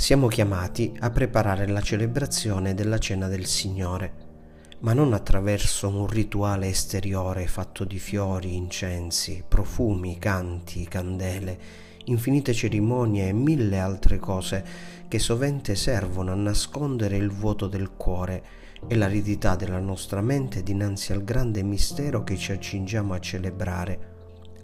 Siamo 0.00 0.28
chiamati 0.28 0.96
a 1.00 1.10
preparare 1.10 1.68
la 1.68 1.82
celebrazione 1.82 2.72
della 2.72 2.96
cena 2.96 3.28
del 3.28 3.44
Signore, 3.44 4.12
ma 4.78 4.94
non 4.94 5.12
attraverso 5.12 5.88
un 5.88 6.06
rituale 6.06 6.68
esteriore 6.68 7.46
fatto 7.46 7.84
di 7.84 7.98
fiori, 7.98 8.56
incensi, 8.56 9.44
profumi, 9.46 10.18
canti, 10.18 10.88
candele, 10.88 11.58
infinite 12.06 12.54
cerimonie 12.54 13.28
e 13.28 13.34
mille 13.34 13.78
altre 13.78 14.18
cose 14.18 14.64
che 15.06 15.18
sovente 15.18 15.74
servono 15.74 16.32
a 16.32 16.34
nascondere 16.36 17.18
il 17.18 17.30
vuoto 17.30 17.68
del 17.68 17.90
cuore 17.90 18.42
e 18.88 18.96
l'aridità 18.96 19.54
della 19.54 19.80
nostra 19.80 20.22
mente 20.22 20.62
dinanzi 20.62 21.12
al 21.12 21.24
grande 21.24 21.62
mistero 21.62 22.24
che 22.24 22.38
ci 22.38 22.52
accingiamo 22.52 23.12
a 23.12 23.20
celebrare. 23.20 24.08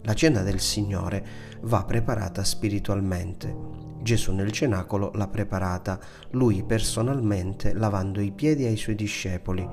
La 0.01 0.15
cena 0.15 0.41
del 0.41 0.59
Signore 0.59 1.23
va 1.61 1.83
preparata 1.83 2.43
spiritualmente 2.43 3.86
Gesù 4.07 4.31
nel 4.31 4.53
cenacolo 4.53 5.11
l'ha 5.15 5.27
preparata, 5.27 5.99
lui 6.31 6.63
personalmente 6.63 7.73
lavando 7.73 8.21
i 8.21 8.31
piedi 8.31 8.63
ai 8.63 8.77
suoi 8.77 8.95
discepoli, 8.95 9.67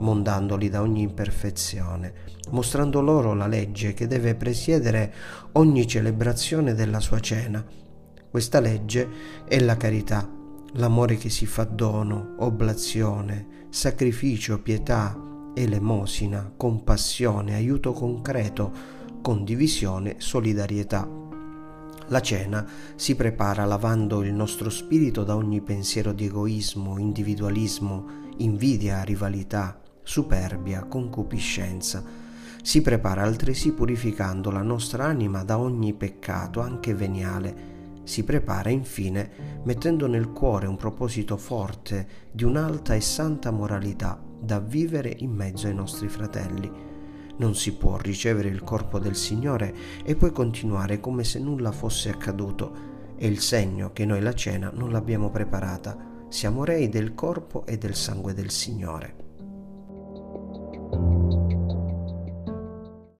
mondandoli 0.00 0.68
da 0.68 0.82
ogni 0.82 1.00
imperfezione, 1.00 2.12
mostrando 2.50 3.00
loro 3.00 3.32
la 3.32 3.46
legge 3.46 3.94
che 3.94 4.06
deve 4.06 4.34
presiedere 4.34 5.14
ogni 5.52 5.86
celebrazione 5.86 6.74
della 6.74 7.00
sua 7.00 7.18
cena. 7.20 7.64
Questa 8.30 8.60
legge 8.60 9.08
è 9.48 9.58
la 9.58 9.78
carità, 9.78 10.30
l'amore 10.74 11.16
che 11.16 11.30
si 11.30 11.46
fa 11.46 11.64
dono, 11.64 12.34
oblazione, 12.40 13.66
sacrificio, 13.70 14.60
pietà, 14.60 15.18
elemosina, 15.54 16.52
compassione, 16.54 17.54
aiuto 17.54 17.94
concreto, 17.94 18.70
condivisione, 19.22 20.16
solidarietà. 20.18 21.27
La 22.10 22.20
cena 22.22 22.66
si 22.96 23.14
prepara 23.14 23.66
lavando 23.66 24.22
il 24.22 24.32
nostro 24.32 24.70
spirito 24.70 25.24
da 25.24 25.36
ogni 25.36 25.60
pensiero 25.60 26.12
di 26.12 26.24
egoismo, 26.24 26.98
individualismo, 26.98 28.06
invidia, 28.38 29.02
rivalità, 29.02 29.78
superbia, 30.02 30.84
concupiscenza. 30.84 32.02
Si 32.62 32.80
prepara 32.80 33.22
altresì 33.24 33.72
purificando 33.72 34.50
la 34.50 34.62
nostra 34.62 35.04
anima 35.04 35.44
da 35.44 35.58
ogni 35.58 35.92
peccato, 35.92 36.60
anche 36.60 36.94
veniale. 36.94 37.76
Si 38.04 38.24
prepara 38.24 38.70
infine 38.70 39.60
mettendo 39.64 40.06
nel 40.06 40.30
cuore 40.30 40.66
un 40.66 40.76
proposito 40.76 41.36
forte 41.36 42.08
di 42.32 42.44
un'alta 42.44 42.94
e 42.94 43.02
santa 43.02 43.50
moralità 43.50 44.18
da 44.40 44.60
vivere 44.60 45.14
in 45.18 45.32
mezzo 45.32 45.66
ai 45.66 45.74
nostri 45.74 46.08
fratelli 46.08 46.96
non 47.38 47.54
si 47.54 47.72
può 47.74 47.96
ricevere 47.96 48.48
il 48.48 48.62
corpo 48.62 48.98
del 48.98 49.16
Signore 49.16 49.74
e 50.04 50.14
poi 50.14 50.30
continuare 50.30 51.00
come 51.00 51.24
se 51.24 51.38
nulla 51.38 51.72
fosse 51.72 52.08
accaduto. 52.08 52.86
È 53.16 53.26
il 53.26 53.40
segno 53.40 53.92
che 53.92 54.04
noi 54.04 54.20
la 54.20 54.34
cena 54.34 54.70
non 54.72 54.90
l'abbiamo 54.90 55.30
preparata. 55.30 55.96
Siamo 56.28 56.64
rei 56.64 56.88
del 56.88 57.14
corpo 57.14 57.66
e 57.66 57.78
del 57.78 57.94
sangue 57.94 58.34
del 58.34 58.50
Signore. 58.50 59.27